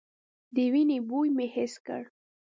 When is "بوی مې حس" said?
1.09-1.73